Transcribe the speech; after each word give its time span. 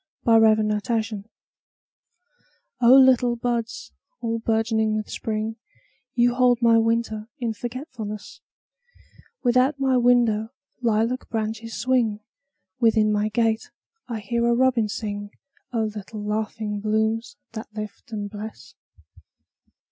A 0.25 0.29
Song 0.33 0.71
in 0.71 0.79
Spring 0.97 1.25
O 2.81 2.91
LITTLE 2.91 3.35
buds 3.35 3.91
all 4.19 4.39
bourgeoning 4.39 4.95
with 4.95 5.07
Spring, 5.07 5.57
You 6.15 6.33
hold 6.33 6.59
my 6.59 6.79
winter 6.79 7.29
in 7.37 7.53
forgetfulness; 7.53 8.41
Without 9.43 9.79
my 9.79 9.97
window 9.97 10.49
lilac 10.81 11.29
branches 11.29 11.77
swing, 11.79 12.21
Within 12.79 13.11
my 13.11 13.29
gate 13.29 13.69
I 14.07 14.21
hear 14.21 14.47
a 14.47 14.55
robin 14.55 14.87
sing—O 14.89 15.83
little 15.83 16.23
laughing 16.25 16.79
blooms 16.79 17.37
that 17.51 17.71
lift 17.75 18.11
and 18.11 18.27
bless! 18.27 18.73